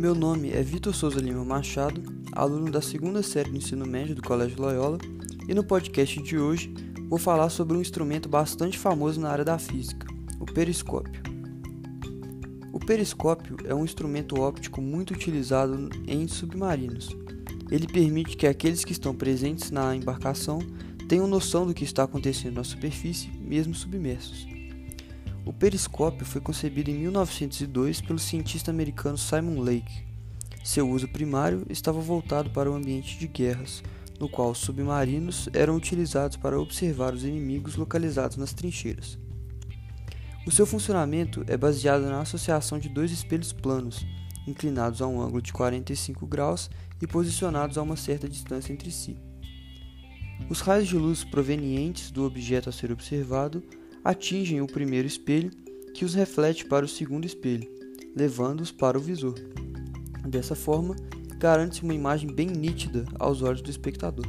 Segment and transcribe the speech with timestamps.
[0.00, 2.02] Meu nome é Vitor Souza Lima Machado,
[2.32, 4.96] aluno da segunda série do ensino médio do Colégio Loyola,
[5.46, 6.72] e no podcast de hoje
[7.06, 10.06] vou falar sobre um instrumento bastante famoso na área da física,
[10.40, 11.22] o periscópio.
[12.72, 17.10] O periscópio é um instrumento óptico muito utilizado em submarinos.
[17.70, 20.60] Ele permite que aqueles que estão presentes na embarcação
[21.10, 24.48] tenham noção do que está acontecendo na superfície, mesmo submersos.
[25.50, 30.06] O periscópio foi concebido em 1902 pelo cientista americano Simon Lake.
[30.62, 33.82] Seu uso primário estava voltado para o ambiente de guerras,
[34.20, 39.18] no qual os submarinos eram utilizados para observar os inimigos localizados nas trincheiras.
[40.46, 44.06] O seu funcionamento é baseado na associação de dois espelhos planos,
[44.46, 46.70] inclinados a um ângulo de 45 graus
[47.02, 49.18] e posicionados a uma certa distância entre si.
[50.48, 53.60] Os raios de luz provenientes do objeto a ser observado
[54.04, 55.50] atingem o primeiro espelho,
[55.94, 57.68] que os reflete para o segundo espelho,
[58.14, 59.34] levando-os para o visor.
[60.26, 60.96] Dessa forma,
[61.38, 64.26] garante-se uma imagem bem nítida aos olhos do espectador.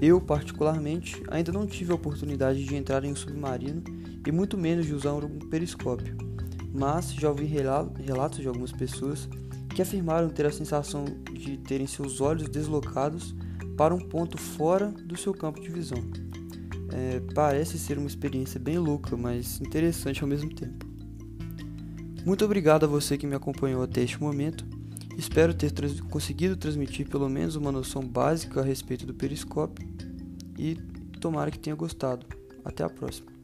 [0.00, 3.82] Eu, particularmente, ainda não tive a oportunidade de entrar em um submarino
[4.26, 6.16] e muito menos de usar um periscópio,
[6.72, 9.28] mas já ouvi relatos de algumas pessoas
[9.74, 13.34] que afirmaram ter a sensação de terem seus olhos deslocados
[13.76, 16.02] para um ponto fora do seu campo de visão.
[16.92, 20.86] É, parece ser uma experiência bem louca, mas interessante ao mesmo tempo.
[22.24, 24.64] Muito obrigado a você que me acompanhou até este momento.
[25.16, 29.88] Espero ter trans conseguido transmitir pelo menos uma noção básica a respeito do periscópio
[30.58, 30.74] e
[31.20, 32.26] tomara que tenha gostado.
[32.64, 33.35] Até a próxima.